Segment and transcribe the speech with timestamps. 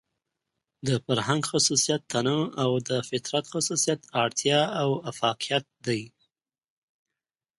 [0.87, 6.03] د فرهنګ خصوصيت تنوع او د فطرت خصوصيت اړتيا او اۤفاقيت دى.